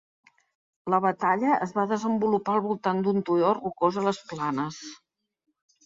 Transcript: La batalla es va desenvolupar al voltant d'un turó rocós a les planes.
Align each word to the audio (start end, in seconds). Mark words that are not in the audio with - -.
La 0.93 0.99
batalla 1.05 1.51
es 1.67 1.75
va 1.77 1.85
desenvolupar 1.93 2.57
al 2.57 2.65
voltant 2.71 3.05
d'un 3.09 3.23
turó 3.31 3.55
rocós 3.61 4.05
a 4.05 4.09
les 4.11 4.27
planes. 4.35 4.85